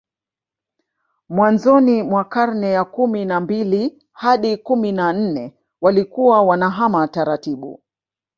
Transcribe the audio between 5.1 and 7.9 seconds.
nne walikuwa wanahama taratibu